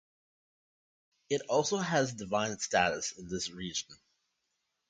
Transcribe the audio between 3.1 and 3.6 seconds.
in this